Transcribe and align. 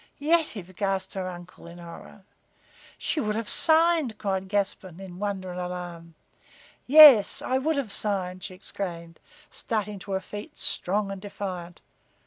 "Yetive!" 0.17 0.75
gasped 0.75 1.13
her 1.13 1.27
uncle, 1.29 1.67
in 1.67 1.77
horror. 1.77 2.23
"She 2.97 3.19
would 3.19 3.35
have 3.35 3.47
signed," 3.47 4.17
cried 4.17 4.47
Gaspon, 4.49 4.99
in 4.99 5.19
wonder 5.19 5.51
and 5.51 5.59
alarm. 5.61 6.15
"Yes, 6.87 7.39
I 7.43 7.59
would 7.59 7.77
have 7.77 7.91
signed!" 7.91 8.43
she 8.43 8.55
exclaimed, 8.55 9.19
starting 9.51 9.99
to 9.99 10.13
her 10.13 10.19
feet, 10.19 10.57
strong 10.57 11.11
and 11.11 11.21
defiant. 11.21 11.81